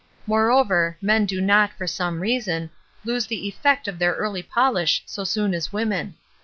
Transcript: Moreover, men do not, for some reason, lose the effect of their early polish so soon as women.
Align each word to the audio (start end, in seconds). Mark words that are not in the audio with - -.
Moreover, 0.25 0.97
men 0.99 1.27
do 1.27 1.39
not, 1.39 1.73
for 1.77 1.85
some 1.85 2.21
reason, 2.21 2.71
lose 3.05 3.27
the 3.27 3.47
effect 3.47 3.87
of 3.87 3.99
their 3.99 4.15
early 4.15 4.41
polish 4.41 5.03
so 5.05 5.23
soon 5.23 5.53
as 5.53 5.71
women. 5.71 6.15